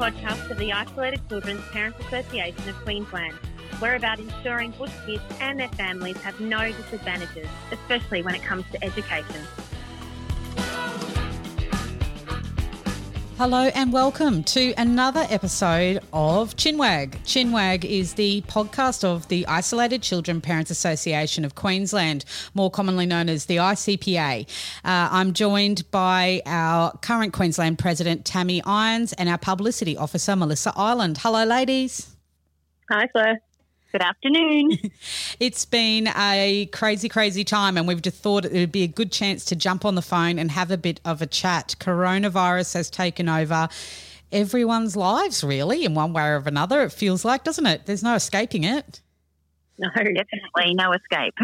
[0.00, 3.34] podcast of the Isolated Children's Parents Association of Queensland.
[3.82, 8.64] We're about ensuring bush kids and their families have no disadvantages, especially when it comes
[8.72, 9.42] to education.
[13.40, 17.12] Hello and welcome to another episode of Chinwag.
[17.24, 23.30] Chinwag is the podcast of the Isolated Children Parents Association of Queensland, more commonly known
[23.30, 24.42] as the ICPA.
[24.84, 30.74] Uh, I'm joined by our current Queensland President, Tammy Irons, and our Publicity Officer, Melissa
[30.76, 31.16] Island.
[31.22, 32.14] Hello, ladies.
[32.90, 33.40] Hi, Claire.
[33.92, 34.78] Good afternoon.
[35.40, 39.10] it's been a crazy, crazy time, and we've just thought it would be a good
[39.10, 41.74] chance to jump on the phone and have a bit of a chat.
[41.80, 43.68] Coronavirus has taken over
[44.30, 46.82] everyone's lives, really, in one way or another.
[46.82, 47.86] It feels like, doesn't it?
[47.86, 49.00] There's no escaping it.
[49.78, 51.34] No, definitely no escape.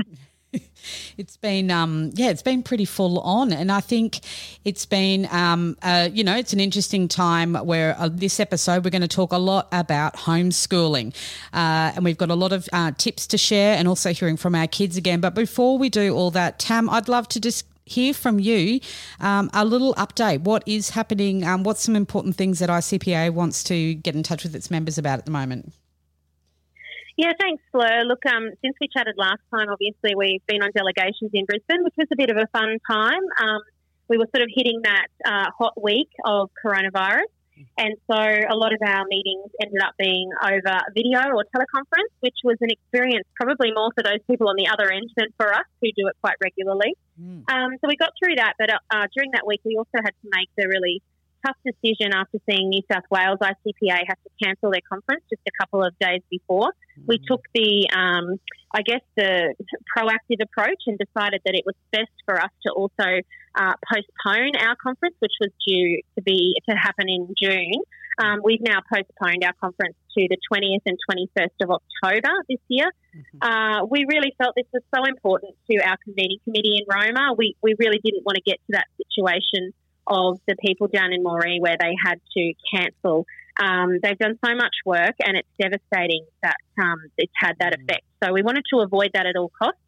[1.18, 3.52] it's been um, yeah it's been pretty full on.
[3.52, 4.20] And i think
[4.64, 8.90] it's been um, uh, you know it's an interesting time where uh, this episode we're
[8.90, 11.14] going to talk a lot about homeschooling.
[11.52, 14.54] Uh, and we've got a lot of uh, tips to share and also hearing from
[14.54, 15.20] our kids again.
[15.20, 18.80] But before we do all that tam i'd love to just hear from you
[19.20, 20.40] um, a little update.
[20.40, 21.44] What is happening?
[21.44, 24.98] Um, what's some important things that icpa wants to get in touch with its members
[24.98, 25.72] about at the moment
[27.17, 28.05] yeah, thanks, Fleur.
[28.05, 31.95] Look, um, since we chatted last time, obviously we've been on delegations in Brisbane, which
[31.97, 33.23] was a bit of a fun time.
[33.41, 33.61] Um,
[34.08, 37.33] we were sort of hitting that uh, hot week of coronavirus.
[37.78, 42.36] And so a lot of our meetings ended up being over video or teleconference, which
[42.45, 45.64] was an experience probably more for those people on the other end than for us
[45.80, 46.95] who do it quite regularly.
[47.20, 47.48] Mm.
[47.48, 50.29] Um, so we got through that, but uh, during that week, we also had to
[50.29, 51.02] make the really
[51.46, 55.55] tough decision after seeing New South Wales ICPA have to cancel their conference just a
[55.61, 56.68] couple of days before.
[56.68, 57.05] Mm-hmm.
[57.07, 58.40] We took the, um,
[58.74, 59.55] I guess, the
[59.96, 63.23] proactive approach and decided that it was best for us to also
[63.55, 67.83] uh, postpone our conference, which was due to be to happen in June.
[68.18, 72.90] Um, we've now postponed our conference to the 20th and 21st of October this year.
[73.14, 73.39] Mm-hmm.
[73.42, 77.34] Uh, we really felt this was so important to our convening committee in Roma.
[77.36, 79.74] We, we really didn't want to get to that situation
[80.06, 83.27] of the people down in Moree where they had to cancel.
[83.58, 87.83] Um, they've done so much work and it's devastating that um, it's had that mm.
[87.83, 88.05] effect.
[88.22, 89.80] So we wanted to avoid that at all costs.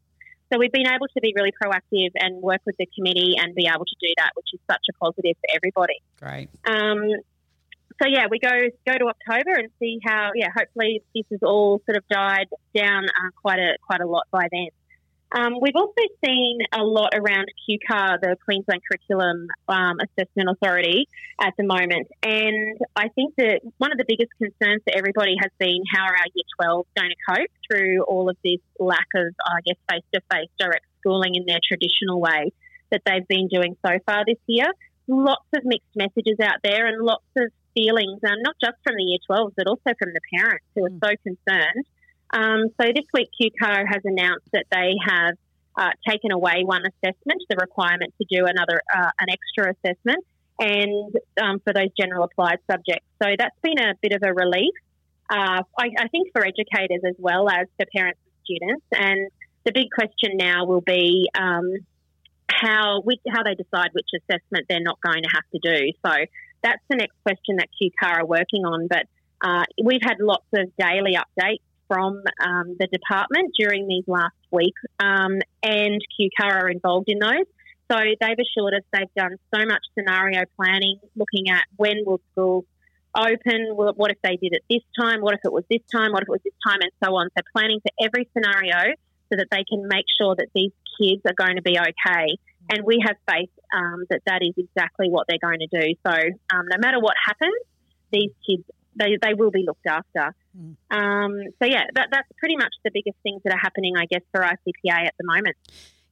[0.50, 3.66] So we've been able to be really proactive and work with the committee and be
[3.66, 6.00] able to do that, which is such a positive for everybody.
[6.18, 6.48] Great.
[6.66, 7.10] Um,
[8.00, 8.48] so yeah, we go
[8.86, 10.30] go to October and see how.
[10.34, 14.26] Yeah, hopefully this has all sort of died down uh, quite a quite a lot
[14.30, 14.68] by then.
[15.30, 15.92] Um, we've also
[16.24, 21.06] seen a lot around QCAA, the Queensland Curriculum um, Assessment Authority,
[21.40, 22.08] at the moment.
[22.22, 26.16] And I think that one of the biggest concerns for everybody has been how are
[26.16, 30.04] our Year 12 going to cope through all of this lack of, I guess, face
[30.14, 32.50] to face direct schooling in their traditional way
[32.90, 34.66] that they've been doing so far this year.
[35.08, 39.04] Lots of mixed messages out there and lots of feelings, and not just from the
[39.04, 41.00] Year 12s, but also from the parents who are mm.
[41.04, 41.84] so concerned
[42.30, 45.34] um, so this week, QCAA has announced that they have
[45.76, 50.24] uh, taken away one assessment, the requirement to do another, uh, an extra assessment,
[50.58, 53.06] and um, for those general applied subjects.
[53.22, 54.74] So that's been a bit of a relief,
[55.30, 58.86] uh, I, I, think, for educators as well as for parents and students.
[58.92, 59.30] And
[59.64, 61.78] the big question now will be um,
[62.50, 65.92] how which, how they decide which assessment they're not going to have to do.
[66.04, 66.12] So
[66.62, 69.04] that's the next question that QCAA are working on, but.
[69.40, 74.74] Uh, we've had lots of daily updates from um, the department during these last week,
[75.00, 77.46] um, and QCAA are involved in those.
[77.90, 82.66] So they've assured us they've done so much scenario planning, looking at when will schools
[83.16, 86.22] open, what if they did it this time, what if it was this time, what
[86.22, 87.28] if it was this time, and so on.
[87.36, 88.94] So planning for every scenario
[89.30, 92.36] so that they can make sure that these kids are going to be okay.
[92.70, 95.94] And we have faith um, that that is exactly what they're going to do.
[96.06, 97.56] So um, no matter what happens,
[98.12, 98.64] these kids
[98.98, 100.34] they, they will be looked after.
[100.56, 100.76] Mm.
[100.90, 104.22] Um, so yeah, that, that's pretty much the biggest things that are happening, I guess,
[104.32, 105.56] for ICPA at the moment.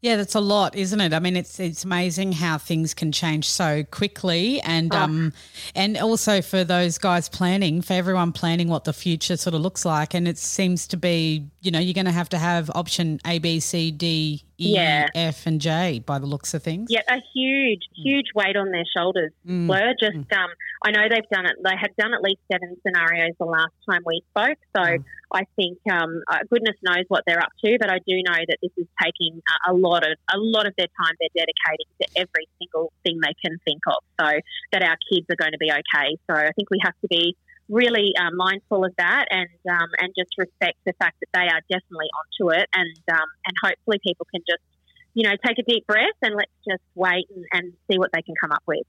[0.02, 1.14] Yeah, that's a lot, isn't it?
[1.14, 4.98] I mean, it's it's amazing how things can change so quickly, and oh.
[4.98, 5.32] um,
[5.74, 9.84] and also for those guys planning, for everyone planning what the future sort of looks
[9.84, 13.18] like, and it seems to be, you know, you're going to have to have option
[13.26, 15.06] A, B, C, D, E, yeah.
[15.14, 16.88] F, and J by the looks of things.
[16.90, 18.04] Yeah, a huge, mm.
[18.04, 19.32] huge weight on their shoulders.
[19.46, 19.66] Mm.
[19.66, 20.36] Fleur just, mm.
[20.36, 20.50] um,
[20.84, 21.56] I know they've done it.
[21.62, 24.58] They had done at least seven scenarios the last time we spoke.
[24.74, 25.04] So mm.
[25.32, 27.76] I think um, uh, goodness knows what they're up to.
[27.78, 30.88] But I do know that this is taking a lot of a lot of their
[30.88, 31.14] time.
[31.20, 34.40] They're dedicating to every single thing they can think of, so
[34.72, 36.16] that our kids are going to be okay.
[36.30, 37.36] So I think we have to be
[37.68, 41.60] really uh, mindful of that and um, and just respect the fact that they are
[41.68, 44.62] definitely onto it and um, and hopefully people can just
[45.14, 48.22] you know take a deep breath and let's just wait and, and see what they
[48.22, 48.86] can come up with.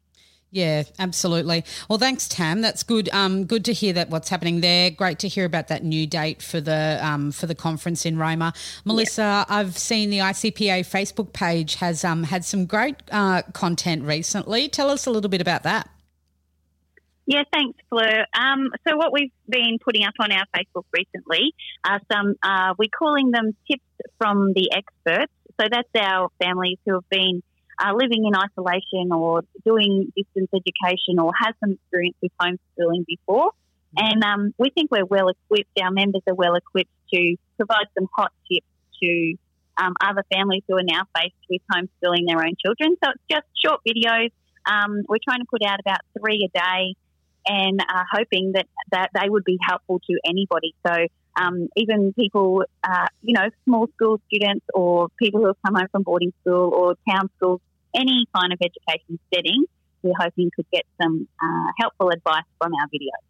[0.50, 1.66] Yeah, absolutely.
[1.90, 2.62] Well, thanks, Tam.
[2.62, 3.10] That's good.
[3.10, 4.90] Um, good to hear that what's happening there.
[4.90, 8.54] Great to hear about that new date for the um, for the conference in Roma.
[8.86, 9.46] Melissa, yeah.
[9.50, 14.70] I've seen the ICPA Facebook page has um, had some great uh, content recently.
[14.70, 15.90] Tell us a little bit about that.
[17.28, 18.26] Yeah, thanks, Fleur.
[18.34, 21.54] Um, so what we've been putting up on our Facebook recently
[21.86, 23.84] are some, uh, we're calling them tips
[24.18, 25.34] from the experts.
[25.60, 27.44] So that's our families who have been
[27.84, 33.52] uh, living in isolation or doing distance education or has some experience with homeschooling before.
[33.52, 34.06] Mm-hmm.
[34.06, 38.08] And um, we think we're well equipped, our members are well equipped to provide some
[38.16, 38.68] hot tips
[39.04, 39.36] to
[39.78, 42.96] um, other families who are now faced with homeschooling their own children.
[43.04, 44.32] So it's just short videos.
[44.66, 46.96] Um, we're trying to put out about three a day
[47.48, 47.80] and
[48.12, 50.76] hoping that, that they would be helpful to anybody.
[50.86, 50.94] So
[51.40, 55.88] um, even people, uh, you know, small school students or people who have come home
[55.92, 57.62] from boarding school or town schools,
[57.96, 59.66] any kind of education setting,
[60.04, 63.27] we're hoping could get some uh, helpful advice from our videos.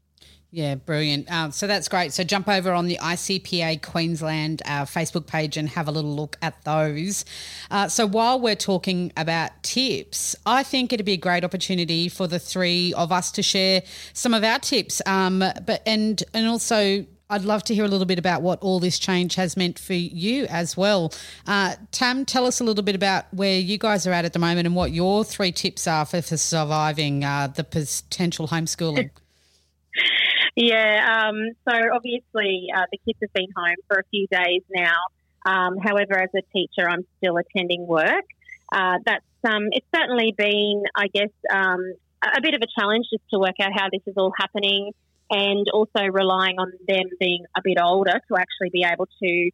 [0.57, 1.31] Yeah, brilliant.
[1.31, 2.13] Um, so that's great.
[2.13, 6.35] So jump over on the ICPA Queensland uh, Facebook page and have a little look
[6.41, 7.25] at those.
[7.69, 12.25] Uh, so while we're talking about tips, I think it'd be a great opportunity for
[12.25, 13.83] the three of us to share
[14.13, 14.99] some of our tips.
[15.05, 18.79] Um, but and and also I'd love to hear a little bit about what all
[18.79, 21.13] this change has meant for you as well.
[21.45, 24.39] Uh, Tam, tell us a little bit about where you guys are at at the
[24.39, 29.11] moment and what your three tips are for, for surviving uh, the potential homeschooling.
[30.57, 34.97] yeah, um, so obviously uh, the kids have been home for a few days now.
[35.45, 38.25] Um, however, as a teacher, I'm still attending work.
[38.71, 41.93] Uh, that's um, it's certainly been, I guess, um,
[42.23, 44.93] a bit of a challenge just to work out how this is all happening
[45.29, 49.51] and also relying on them being a bit older to actually be able to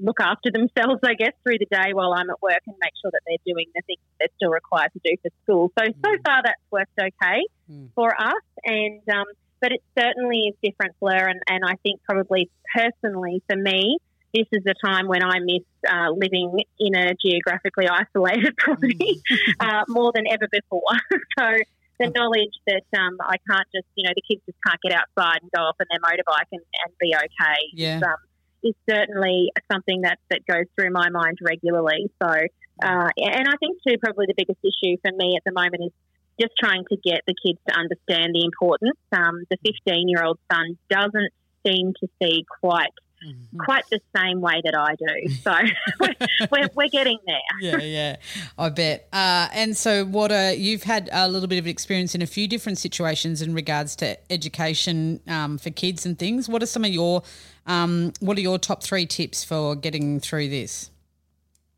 [0.00, 3.12] look after themselves, I guess, through the day while I'm at work and make sure
[3.12, 5.72] that they're doing the things they're still required to do for school.
[5.78, 6.24] So, so mm.
[6.24, 7.88] far that's worked okay mm.
[7.94, 8.42] for us.
[8.64, 9.26] And, um,
[9.62, 11.28] but it certainly is different, Fleur.
[11.28, 13.96] And, and I think probably personally for me,
[14.34, 19.36] this is a time when I miss uh, living in a geographically isolated property mm.
[19.60, 20.82] uh, more than ever before.
[21.38, 21.46] so,
[22.00, 25.38] the knowledge that um, I can't just, you know, the kids just can't get outside
[25.42, 27.98] and go off on their motorbike and, and be okay yeah.
[27.98, 28.16] is, um,
[28.64, 32.10] is certainly something that, that goes through my mind regularly.
[32.20, 35.84] So, uh, and I think too, probably the biggest issue for me at the moment
[35.84, 35.92] is
[36.42, 38.98] just trying to get the kids to understand the importance.
[39.12, 41.32] Um, the 15 year old son doesn't
[41.64, 42.90] seem to see quite
[43.24, 43.58] mm-hmm.
[43.58, 45.34] quite the same way that I do.
[45.34, 45.52] So
[46.00, 46.14] we're,
[46.50, 47.40] we're, we're, getting there.
[47.60, 48.16] Yeah, yeah,
[48.58, 49.08] I bet.
[49.12, 52.48] Uh, and so, what are you've had a little bit of experience in a few
[52.48, 56.48] different situations in regards to education um, for kids and things.
[56.48, 57.22] What are some of your
[57.66, 60.90] um, what are your top three tips for getting through this?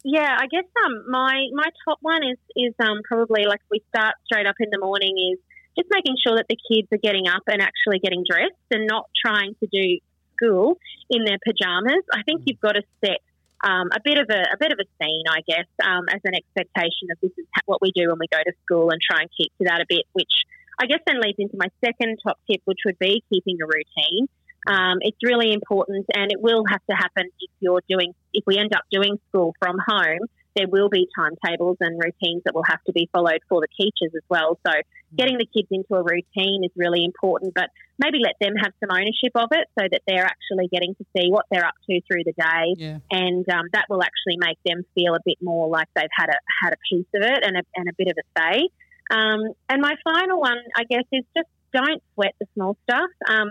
[0.04, 4.14] Yeah, I guess um, my my top one is is um, probably like we start
[4.26, 5.38] straight up in the morning is
[5.76, 9.08] just making sure that the kids are getting up and actually getting dressed and not
[9.24, 9.98] trying to do
[10.36, 10.78] school
[11.10, 12.44] in their pajamas, I think mm.
[12.46, 13.18] you've got to set
[13.64, 16.34] um, a bit of a, a, bit of a scene, I guess, um, as an
[16.34, 19.30] expectation of this is what we do when we go to school, and try and
[19.36, 20.04] keep to that a bit.
[20.12, 20.44] Which
[20.78, 24.28] I guess then leads into my second top tip, which would be keeping a routine.
[24.66, 28.58] Um, it's really important, and it will have to happen if you're doing if we
[28.58, 32.82] end up doing school from home there will be timetables and routines that will have
[32.84, 34.58] to be followed for the teachers as well.
[34.66, 34.82] So mm.
[35.16, 38.90] getting the kids into a routine is really important, but maybe let them have some
[38.90, 42.24] ownership of it so that they're actually getting to see what they're up to through
[42.24, 42.98] the day, yeah.
[43.10, 46.38] and um, that will actually make them feel a bit more like they've had a
[46.62, 48.68] had a piece of it and a, and a bit of a say.
[49.10, 53.10] Um, and my final one, I guess, is just don't sweat the small stuff.
[53.28, 53.50] Um,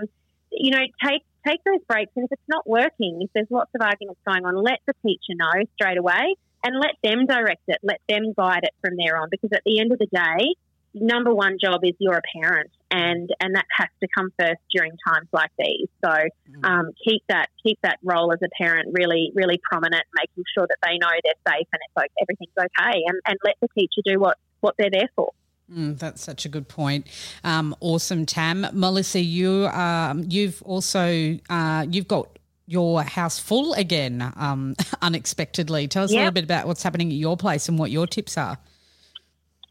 [0.57, 3.81] you know, take take those breaks, and if it's not working, if there's lots of
[3.81, 8.00] arguments going on, let the teacher know straight away and let them direct it, let
[8.07, 9.27] them guide it from there on.
[9.29, 10.55] Because at the end of the day,
[10.93, 14.91] number one job is you're a parent, and and that has to come first during
[15.07, 15.88] times like these.
[16.03, 16.63] So mm.
[16.63, 20.77] um, keep that keep that role as a parent really really prominent, making sure that
[20.83, 24.19] they know they're safe and it's like everything's okay, and and let the teacher do
[24.19, 25.31] what what they're there for.
[25.73, 27.07] Mm, that's such a good point.
[27.43, 28.67] Um, awesome, Tam.
[28.73, 32.37] Melissa, you um, you've also uh, you've got
[32.67, 35.87] your house full again um, unexpectedly.
[35.87, 36.17] Tell us yep.
[36.17, 38.57] a little bit about what's happening at your place and what your tips are.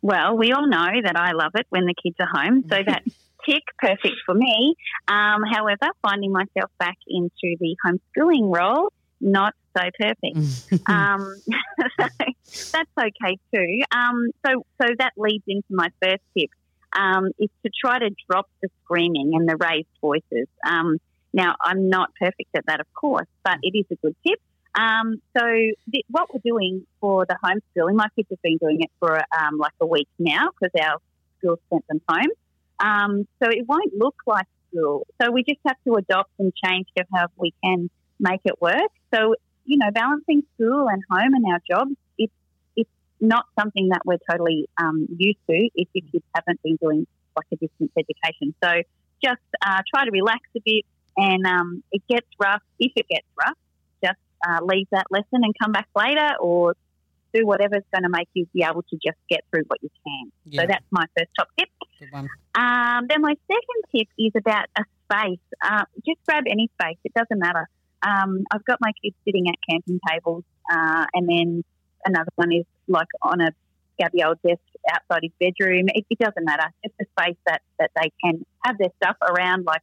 [0.02, 3.14] Well, we all know that I love it when the kids are home, so that's
[3.48, 4.74] tick perfect for me.
[5.08, 10.86] Um, however, finding myself back into the homeschooling role, not so perfect.
[10.88, 11.34] um,
[12.44, 13.82] so that's okay too.
[13.94, 16.50] Um, so, so that leads into my first tip
[16.96, 20.48] um, is to try to drop the screaming and the raised voices.
[20.66, 20.98] Um,
[21.32, 24.38] now, I'm not perfect at that, of course, but it is a good tip.
[24.74, 28.90] Um, so, th- what we're doing for the homeschooling, my kids have been doing it
[29.00, 30.98] for um, like a week now because our
[31.38, 32.30] school sent them home.
[32.78, 35.06] Um, so it won't look like school.
[35.20, 38.90] So we just have to adopt and change to how we can make it work.
[39.14, 42.32] So, you know, balancing school and home and our jobs, it's,
[42.76, 42.90] it's
[43.20, 47.46] not something that we're totally um, used to if your kids haven't been doing like
[47.52, 48.54] a distance education.
[48.62, 48.82] So
[49.22, 50.84] just uh, try to relax a bit
[51.16, 52.62] and um, it gets rough.
[52.78, 53.56] If it gets rough,
[54.04, 56.74] just uh, leave that lesson and come back later or
[57.32, 60.32] do whatever's going to make you be able to just get through what you can.
[60.44, 60.62] Yeah.
[60.62, 61.68] So that's my first top tip.
[62.54, 65.38] Um, then my second tip is about a space.
[65.62, 67.68] Uh, just grab any space; it doesn't matter.
[68.02, 71.64] Um, I've got my kids sitting at camping tables, uh, and then
[72.04, 73.50] another one is like on a
[73.94, 75.86] scabby old desk outside his bedroom.
[75.88, 76.68] It, it doesn't matter.
[76.82, 79.82] It's a space that, that they can have their stuff around, like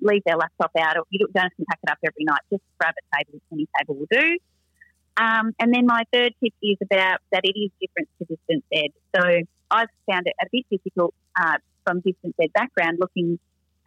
[0.00, 2.40] leave their laptop out, or you don't have to pack it up every night.
[2.50, 4.38] Just grab a table, any table will do.
[5.16, 8.90] Um, and then my third tip is about that it is different to distance ed.
[9.14, 9.22] So
[9.70, 13.38] I've found it a bit difficult uh, from distance ed background looking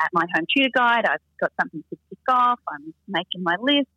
[0.04, 1.06] at my home tutor guide.
[1.06, 2.60] I've got something to tick off.
[2.68, 3.88] I'm making my list.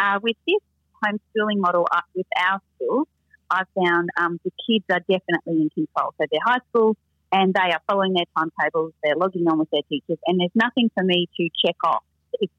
[0.00, 0.60] Uh, with this
[1.04, 3.08] homeschooling model uh, with our school,
[3.50, 6.14] I've found um, the kids are definitely in control.
[6.18, 6.96] So they're high school
[7.32, 8.92] and they are following their timetables.
[9.02, 12.02] They're logging on with their teachers, and there's nothing for me to check off.
[12.32, 12.52] It's,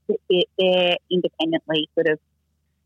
[0.57, 2.19] they're independently sort of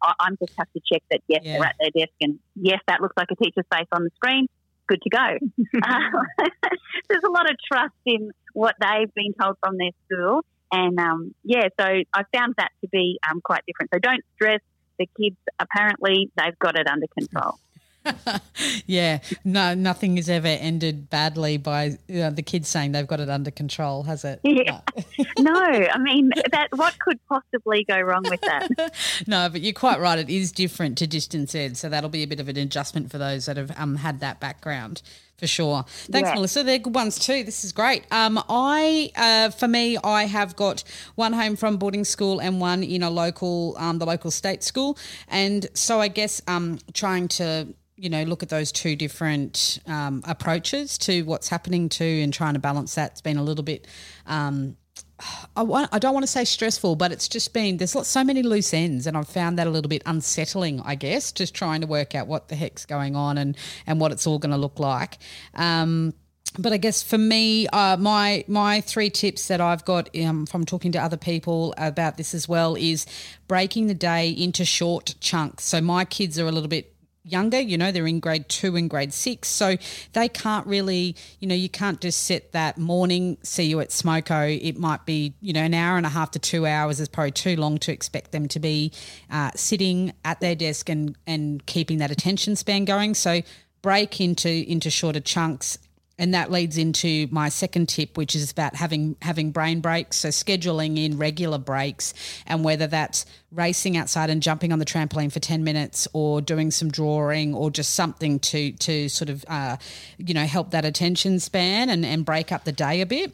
[0.04, 1.54] I, am just have to check that yes, yeah.
[1.54, 4.48] they're at their desk and yes, that looks like a teacher's face on the screen.
[4.88, 5.18] Good to go.
[5.18, 6.00] uh,
[7.10, 11.36] there's a lot of trust in what they've been told from their school, and um,
[11.44, 13.92] yeah, so I found that to be um, quite different.
[13.94, 14.62] So don't stress.
[15.00, 17.60] The kids apparently they've got it under control.
[18.86, 23.30] yeah, no, nothing has ever ended badly by uh, the kids saying they've got it
[23.30, 24.40] under control, has it?
[24.44, 24.82] Yeah.
[25.40, 25.54] No.
[25.54, 26.68] no, I mean that.
[26.76, 28.94] What could possibly go wrong with that?
[29.28, 30.20] no, but you're quite right.
[30.20, 33.18] It is different to distance ed, so that'll be a bit of an adjustment for
[33.18, 35.02] those that have um, had that background
[35.38, 35.84] for sure.
[35.88, 36.36] Thanks, yeah.
[36.36, 36.64] Melissa.
[36.64, 37.44] They're good ones too.
[37.44, 38.06] This is great.
[38.12, 40.84] Um, I, uh, for me, I have got
[41.16, 44.98] one home from boarding school and one in a local, um, the local state school,
[45.28, 50.24] and so I guess um, trying to you know, look at those two different um,
[50.28, 53.12] approaches to what's happening to and trying to balance that.
[53.12, 53.88] It's been a little bit,
[54.26, 54.76] um,
[55.56, 58.44] I, want, I don't want to say stressful, but it's just been, there's so many
[58.44, 61.88] loose ends and I've found that a little bit unsettling, I guess, just trying to
[61.88, 64.80] work out what the heck's going on and, and what it's all going to look
[64.80, 65.18] like.
[65.54, 66.14] Um,
[66.60, 70.66] but I guess for me, uh, my my three tips that I've got um, from
[70.66, 73.08] talking to other people about this as well is
[73.48, 75.64] breaking the day into short chunks.
[75.64, 76.93] So my kids are a little bit
[77.24, 79.48] younger, you know, they're in grade two and grade six.
[79.48, 79.78] So
[80.14, 84.60] they can't really, you know, you can't just set that morning, see you at Smoko.
[84.62, 87.32] It might be, you know, an hour and a half to two hours is probably
[87.32, 88.92] too long to expect them to be
[89.32, 93.14] uh, sitting at their desk and, and keeping that attention span going.
[93.14, 93.42] So
[93.82, 95.78] break into into shorter chunks
[96.20, 100.30] and that leads into my second tip which is about having having brain breaks so
[100.30, 102.14] scheduling in regular breaks
[102.46, 106.72] and whether that's racing outside and jumping on the trampoline for 10 minutes or doing
[106.72, 109.78] some drawing or just something to to sort of uh,
[110.18, 113.34] you know help that attention span and, and break up the day a bit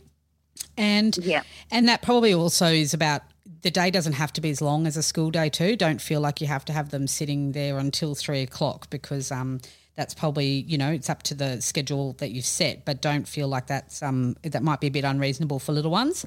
[0.78, 1.42] and yeah.
[1.72, 3.24] and that probably also is about
[3.62, 5.76] the day doesn't have to be as long as a school day too.
[5.76, 9.60] Don't feel like you have to have them sitting there until three o'clock because um,
[10.00, 13.50] that's probably you know it's up to the schedule that you've set but don't feel
[13.50, 16.26] like that's um that might be a bit unreasonable for little ones.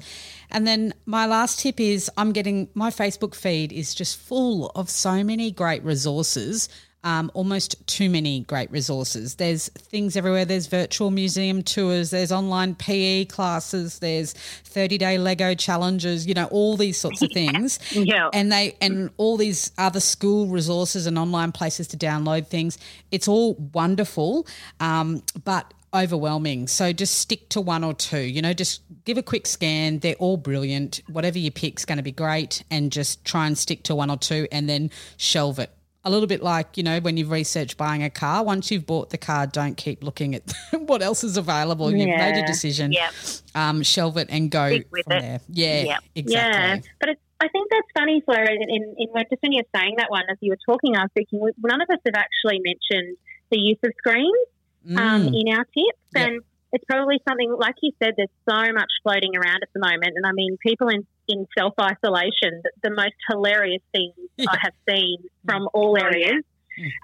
[0.51, 4.91] And then my last tip is i'm getting my facebook feed is just full of
[4.91, 6.69] so many great resources
[7.03, 9.35] um, almost too many great resources.
[9.35, 10.45] There's things everywhere.
[10.45, 12.11] There's virtual museum tours.
[12.11, 13.99] There's online PE classes.
[13.99, 16.25] There's 30 day Lego challenges.
[16.25, 17.79] You know all these sorts of things.
[17.91, 18.29] yeah.
[18.33, 22.77] And they and all these other school resources and online places to download things.
[23.11, 24.47] It's all wonderful,
[24.79, 26.67] um, but overwhelming.
[26.67, 28.19] So just stick to one or two.
[28.19, 29.99] You know, just give a quick scan.
[29.99, 31.01] They're all brilliant.
[31.07, 34.17] Whatever you pick's going to be great, and just try and stick to one or
[34.17, 35.71] two, and then shelve it
[36.05, 39.09] a little bit like you know when you've researched buying a car once you've bought
[39.09, 42.31] the car don't keep looking at what else is available you've yeah.
[42.31, 43.13] made a decision yep.
[43.55, 45.05] um, shelve it and go from it.
[45.07, 46.03] there yeah yep.
[46.15, 48.45] exactly yeah but it's, I think that's funny, Fleur.
[48.45, 51.41] In, in, just when you're saying that one, as you were talking, I was thinking
[51.41, 53.17] none of us have actually mentioned
[53.51, 54.47] the use of screens
[54.95, 55.35] um, mm.
[55.35, 56.29] in our tips, yep.
[56.29, 56.41] and
[56.71, 58.13] it's probably something like you said.
[58.15, 61.73] There's so much floating around at the moment, and I mean, people in in self
[61.79, 64.45] isolation, the, the, most hilarious things yeah.
[64.51, 66.43] I have seen from all areas.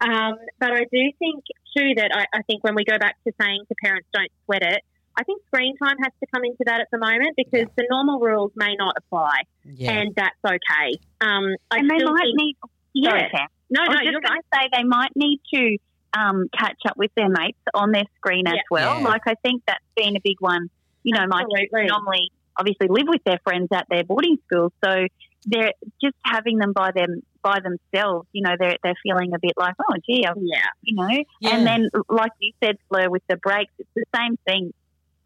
[0.02, 1.44] Um, but I do think
[1.78, 4.64] too that I, I, think when we go back to saying to parents don't sweat
[4.64, 4.82] it,
[5.16, 7.78] I think screen time has to come into that at the moment because yeah.
[7.78, 9.92] the normal rules may not apply, yeah.
[9.92, 10.98] and that's okay.
[11.22, 12.56] Um, I and they might think, need.
[12.94, 13.10] Yeah.
[13.10, 15.78] Sorry, no, I no, just going to say they might need to
[16.18, 18.62] um, catch up with their mates on their screen as Yeah.
[18.72, 19.00] well.
[19.00, 19.08] Yeah.
[19.08, 20.70] Like I think that's been a big one.
[21.04, 25.06] You know, my kids normally obviously live with their friends at their boarding school, so
[25.46, 28.28] they're just having them by them by themselves.
[28.34, 30.62] You know, they're they're feeling a bit like, oh, gee, I've Yeah.
[30.84, 31.24] you know.
[31.42, 31.56] Yeah.
[31.56, 34.74] And then, like you said, Fleur, with the breaks, it's the same thing.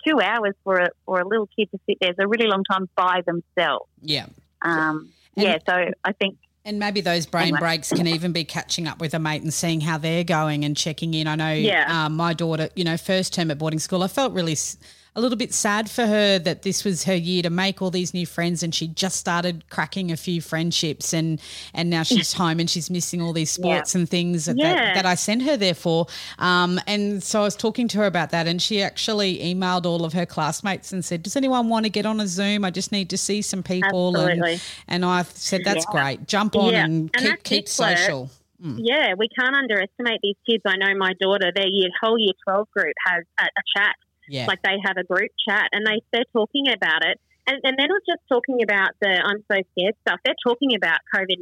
[0.08, 2.64] Two hours for a for a little kid to sit there is a really long
[2.70, 3.86] time by themselves.
[4.02, 4.26] Yeah.
[4.62, 7.60] Um, And- yeah, so I think And maybe those brain Anyway.
[7.60, 10.78] breaks can even be catching up with a mate and seeing how they're going and
[10.78, 11.28] checking in.
[11.28, 12.06] I know Yeah.
[12.06, 14.56] um, my daughter, you know, first term at boarding school, I felt really
[15.16, 18.14] a little bit sad for her that this was her year to make all these
[18.16, 21.40] new friends and she just started cracking a few friendships and
[21.74, 24.94] and now she's home and she's missing all these sports and things that, Yeah.
[24.96, 26.08] that I sent her there for.
[26.40, 30.04] Um, and so I was talking to her about that and she actually emailed all
[30.04, 32.66] of her classmates and said, does anyone want to get on a Zoom?
[32.66, 34.16] I just need to see some people.
[34.18, 34.54] Absolutely.
[34.54, 36.02] And, and I said, that's Yeah.
[36.04, 36.28] great.
[36.28, 36.86] Jump on Yeah.
[36.86, 38.32] and And keep, keep social.
[38.66, 40.64] Yeah, we can't underestimate these kids.
[40.66, 43.94] I know my daughter, their year, whole year 12 group has a, a chat.
[44.28, 44.46] Yeah.
[44.48, 47.20] Like they have a group chat and they, they're talking about it.
[47.46, 51.00] And, and they're not just talking about the I'm so scared stuff, they're talking about
[51.14, 51.38] COVID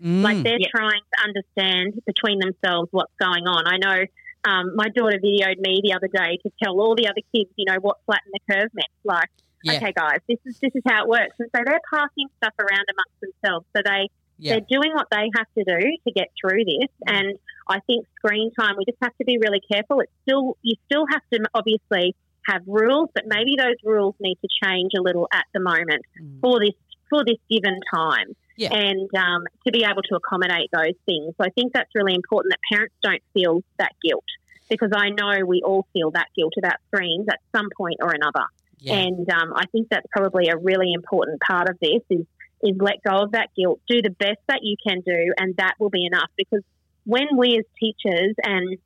[0.00, 0.20] 19.
[0.20, 0.22] Mm.
[0.22, 0.68] Like they're Yeah.
[0.74, 3.64] trying to understand between themselves what's going on.
[3.66, 4.04] I know
[4.46, 7.64] um, my daughter videoed me the other day to tell all the other kids, you
[7.66, 8.88] know, what flatten the curve meant.
[9.02, 9.30] Like,
[9.64, 9.76] Yeah.
[9.78, 11.34] okay, guys, this is this is how it works.
[11.40, 13.66] And so they're passing stuff around amongst themselves.
[13.74, 14.52] So they yeah.
[14.52, 16.88] they're doing what they have to do to get through this.
[17.06, 17.38] And
[17.68, 20.00] I think screen time, we just have to be really careful.
[20.00, 22.14] It's still you still have to obviously
[22.46, 26.40] have rules, but maybe those rules need to change a little at the moment Mm.
[26.40, 26.74] for this
[27.10, 28.36] for this given time.
[28.56, 28.72] Yeah.
[28.72, 31.34] And um, to be able to accommodate those things.
[31.36, 34.24] So I think that's really important that parents don't feel that guilt
[34.68, 38.46] because I know we all feel that guilt about screens at some point or another.
[38.78, 38.94] Yeah.
[38.94, 42.26] And um, I think that's probably a really important part of this is
[42.64, 45.74] is let go of that guilt, do the best that you can do, and that
[45.78, 46.30] will be enough.
[46.36, 46.62] Because
[47.04, 48.78] when we as teachers and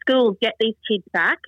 [0.00, 1.38] schools get these kids back,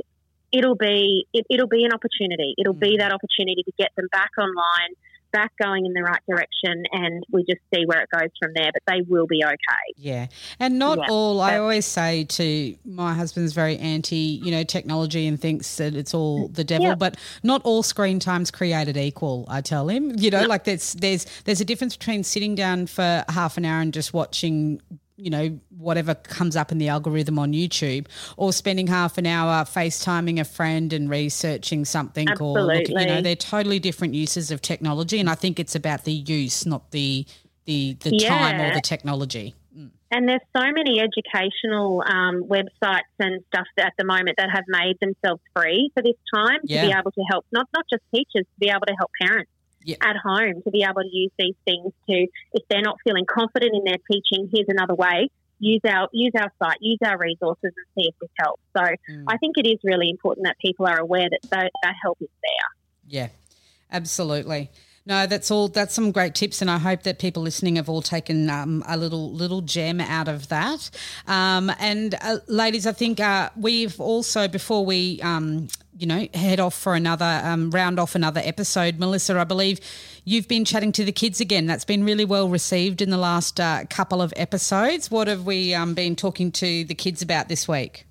[0.52, 2.54] it'll be it, it'll be an opportunity.
[2.58, 2.98] It'll be Mm.
[2.98, 4.92] that opportunity to get them back online,
[5.32, 8.70] back going in the right direction, and we just see where it goes from there.
[8.72, 9.56] But they will be okay.
[9.96, 10.26] Yeah.
[10.60, 11.06] And not Yeah.
[11.10, 15.94] all, I always say to my husband's very anti, you know, technology and thinks that
[15.94, 16.94] it's all the devil, Yeah.
[16.94, 20.12] but not all screen time's created equal, I tell him.
[20.16, 23.80] You know, like there's, there's, there's a difference between sitting down for half an hour
[23.80, 24.80] and just watching
[25.22, 28.06] you know, whatever comes up in the algorithm on YouTube,
[28.36, 33.00] or spending half an hour FaceTiming a friend and researching something, or looking, you know,
[33.00, 33.22] Absolutely.
[33.22, 37.24] they're totally different uses of technology, and I think it's about the use, not the
[37.66, 39.54] the the time or the technology.
[40.14, 44.98] And there's so many educational um, websites and stuff at the moment that have made
[45.00, 48.58] themselves free for this time to be able to help not not just teachers, to
[48.58, 49.50] be able to help parents
[49.84, 49.96] Yeah.
[50.02, 53.72] at home to be able to use these things to if they're not feeling confident
[53.74, 55.28] in their teaching, here's another way.
[55.58, 58.62] Use our use our site, use our resources, and see if this helps.
[58.76, 59.24] So Mm.
[59.28, 62.28] I think it is really important that people are aware that that, that help is
[62.42, 62.70] there.
[63.20, 63.28] Yeah,
[63.90, 64.70] absolutely.
[65.04, 65.66] No, that's all.
[65.66, 68.96] That's some great tips, and I hope that people listening have all taken um, a
[68.96, 70.90] little little gem out of that.
[71.26, 75.20] Um, and uh, ladies, I think uh, we've also before we.
[75.22, 78.98] Um, you know, head off for another um, round off another episode.
[78.98, 79.78] Melissa, I believe
[80.24, 81.66] you've been chatting to the kids again.
[81.66, 85.10] That's been really well received in the last uh, couple of episodes.
[85.10, 88.06] What have we um, been talking to the kids about this week?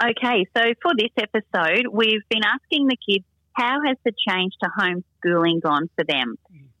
[0.00, 4.70] Okay, so for this episode, we've been asking the kids how has the change to
[4.78, 6.36] homeschooling gone for them?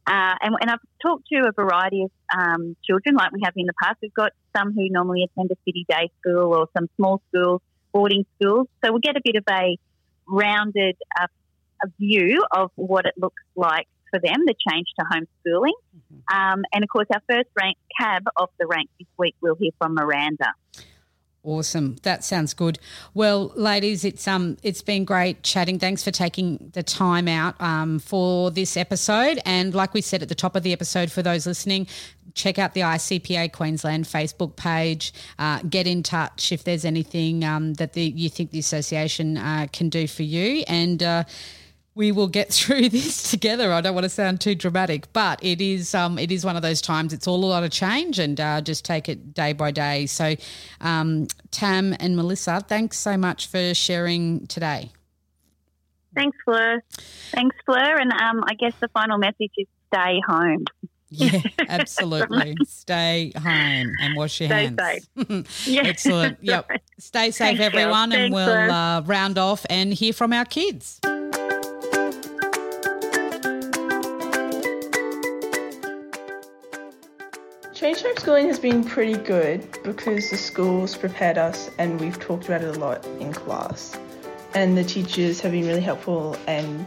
[0.06, 3.66] Uh, and, and I've talked to a variety of um, children, like we have in
[3.66, 3.98] the past.
[4.02, 7.60] We've got some who normally attend a city day school or some small schools,
[7.92, 8.66] boarding schools.
[8.84, 9.78] So we'll get a bit of a
[10.26, 11.26] rounded uh,
[11.84, 15.72] a view of what it looks like for them, the change to homeschooling.
[16.32, 19.70] Um, and of course, our first rank cab off the rank this week, we'll hear
[19.78, 20.52] from Miranda.
[21.44, 21.96] Awesome.
[22.04, 22.78] That sounds good.
[23.14, 25.80] Well, ladies, it's um it's been great chatting.
[25.80, 29.40] Thanks for taking the time out um, for this episode.
[29.44, 31.88] And like we said at the top of the episode, for those listening,
[32.34, 35.12] check out the ICPA Queensland Facebook page.
[35.36, 39.66] Uh, get in touch if there's anything um, that the, you think the association uh,
[39.72, 40.62] can do for you.
[40.68, 41.24] And uh,
[41.94, 43.72] we will get through this together.
[43.72, 46.62] I don't want to sound too dramatic, but it is um, it is one of
[46.62, 47.12] those times.
[47.12, 50.06] It's all a lot of change, and uh, just take it day by day.
[50.06, 50.34] So,
[50.80, 54.90] um, Tam and Melissa, thanks so much for sharing today.
[56.14, 56.82] Thanks, Fleur.
[57.30, 57.96] Thanks, Fleur.
[57.96, 60.64] And um, I guess the final message is stay home.
[61.08, 62.56] Yeah, absolutely.
[62.66, 64.70] Stay home and wash your Stay
[65.16, 65.66] hands.
[65.66, 65.82] Yeah.
[65.84, 66.38] Excellent.
[66.42, 66.70] Yep.
[66.98, 71.00] Stay safe, Thanks, everyone, and Thanks, we'll uh, round off and hear from our kids.
[77.82, 82.62] Change homeschooling has been pretty good because the schools prepared us and we've talked about
[82.62, 83.98] it a lot in class.
[84.54, 86.86] And the teachers have been really helpful and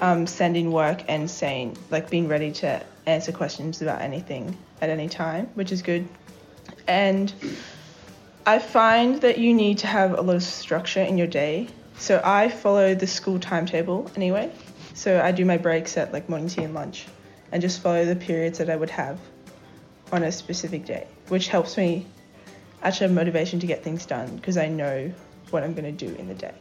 [0.00, 5.08] um, sending work and saying, like, being ready to answer questions about anything at any
[5.08, 6.06] time, which is good.
[6.86, 7.32] And
[8.44, 11.68] I find that you need to have a lot of structure in your day.
[11.96, 14.52] So I follow the school timetable anyway.
[14.92, 17.06] So I do my breaks at like morning tea and lunch
[17.50, 19.18] and just follow the periods that I would have
[20.12, 22.06] on a specific day, which helps me
[22.82, 25.12] actually have motivation to get things done because I know
[25.50, 26.54] what I'm going to do in the day.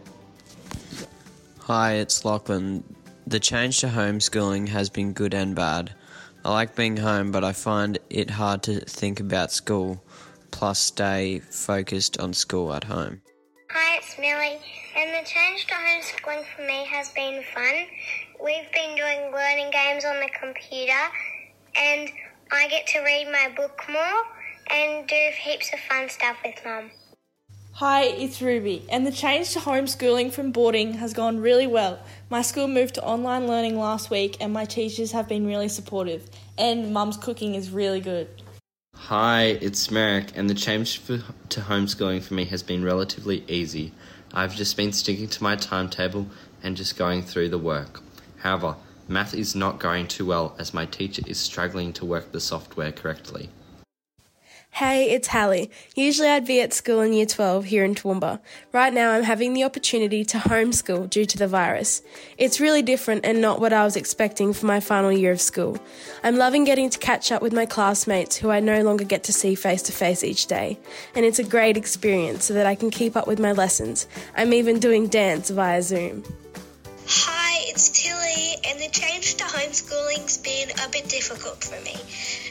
[1.59, 2.83] Hi, it's Lachlan.
[3.27, 5.95] The change to homeschooling has been good and bad.
[6.43, 10.03] I like being home, but I find it hard to think about school,
[10.51, 13.21] plus stay focused on school at home.
[13.71, 14.59] Hi, it's Millie,
[14.95, 17.87] and the change to homeschooling for me has been fun.
[18.43, 20.93] We've been doing learning games on the computer,
[21.75, 22.11] and
[22.51, 24.23] I get to read my book more
[24.69, 26.91] and do heaps of fun stuff with Mum.
[27.73, 31.99] Hi, it's Ruby, and the change to homeschooling from boarding has gone really well.
[32.29, 36.29] My school moved to online learning last week, and my teachers have been really supportive,
[36.57, 38.29] and Mum's cooking is really good.
[38.95, 43.91] Hi, it's Merrick, and the change for, to homeschooling for me has been relatively easy.
[44.33, 46.27] I've just been sticking to my timetable
[46.63, 48.01] and just going through the work.
[48.37, 52.39] However, math is not going too well as my teacher is struggling to work the
[52.39, 53.49] software correctly.
[54.75, 55.71] Hey, it's Hallie.
[55.95, 58.41] Usually I'd be at school in year 12 here in Toowoomba.
[58.73, 62.01] Right now I'm having the opportunity to homeschool due to the virus.
[62.37, 65.77] It's really different and not what I was expecting for my final year of school.
[66.25, 69.31] I'm loving getting to catch up with my classmates who I no longer get to
[69.31, 70.77] see face to face each day.
[71.15, 74.07] And it's a great experience so that I can keep up with my lessons.
[74.35, 76.25] I'm even doing dance via Zoom.
[77.07, 81.95] Hi, it's Tilly, and the change to homeschooling's been a bit difficult for me.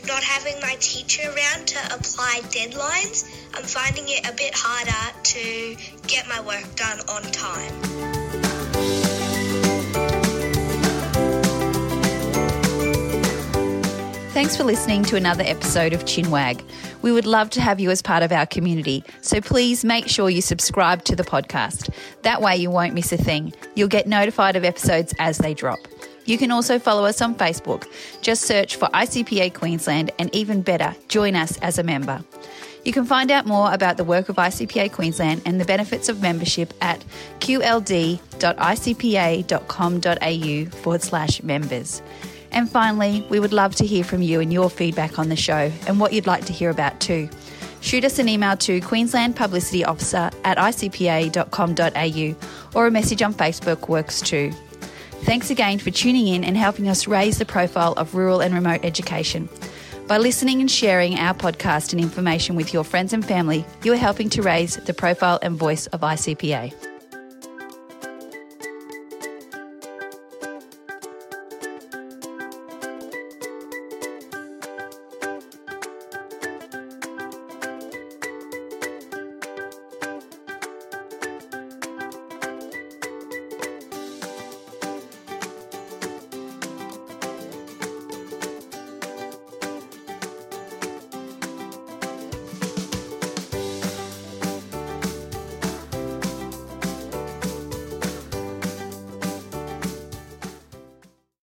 [0.07, 5.77] Not having my teacher around to apply deadlines, I'm finding it a bit harder to
[6.07, 8.14] get my work done on time.
[14.45, 16.63] Thanks for listening to another episode of Chinwag.
[17.01, 20.29] We would love to have you as part of our community, so please make sure
[20.29, 21.89] you subscribe to the podcast.
[22.21, 23.55] That way you won't miss a thing.
[23.75, 25.79] You'll get notified of episodes as they drop.
[26.27, 27.87] You can also follow us on Facebook.
[28.21, 32.23] Just search for ICPA Queensland and even better, join us as a member.
[32.85, 36.21] You can find out more about the work of ICPA Queensland and the benefits of
[36.21, 37.03] membership at
[37.41, 38.21] qld.icpa.com.au
[40.83, 42.03] forward slash members.
[42.55, 45.73] And finally, we would love to hear from you and your feedback on the show
[45.89, 47.29] and what you'd like to hear about too.
[47.81, 52.37] Shoot us an email to Queensland Publicity Officer at icpa.com.au
[52.79, 54.53] or a message on Facebook works too.
[55.25, 58.85] Thanks again for tuning in and helping us raise the profile of rural and remote
[58.85, 59.49] education.
[60.07, 63.97] By listening and sharing our podcast and information with your friends and family, you are
[63.97, 66.94] helping to raise the profile and voice of ICPA.